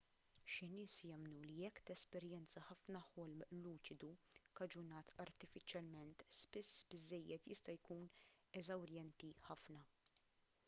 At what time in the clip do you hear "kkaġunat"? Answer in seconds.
4.37-5.11